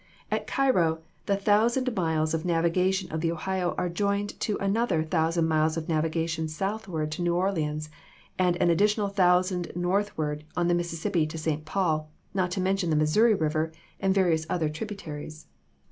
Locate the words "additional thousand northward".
8.71-10.43